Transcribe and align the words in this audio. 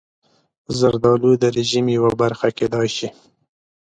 زردالو 0.79 1.31
د 1.43 1.45
رژیم 1.57 1.85
یوه 1.97 2.11
برخه 2.21 2.47
کېدای 2.57 2.87
شي. 2.97 3.07